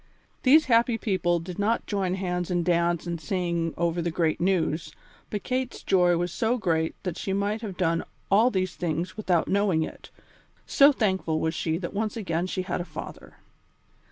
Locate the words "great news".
4.09-4.91